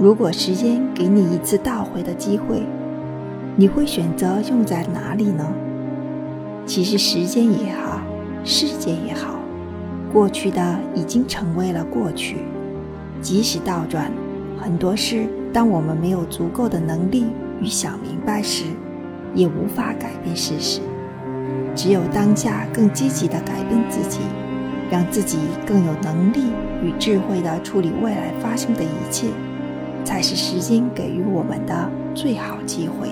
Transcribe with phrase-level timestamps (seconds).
[0.00, 2.62] 如果时间给你一次倒回的机会，
[3.54, 5.46] 你会选择用在哪里呢？
[6.64, 8.00] 其实，时间也好，
[8.42, 9.34] 世界也好，
[10.10, 12.38] 过去的已经成为了过去。
[13.20, 14.10] 即使倒转，
[14.58, 17.26] 很多事，当我们没有足够的能力
[17.60, 18.64] 与想明白时，
[19.34, 20.80] 也无法改变事实。
[21.74, 24.20] 只有当下更积极地改变自己，
[24.90, 25.36] 让自己
[25.66, 26.40] 更有能力
[26.82, 29.26] 与智慧地处理未来发生的一切。
[30.04, 33.08] 才是时间给予我们的最好机会。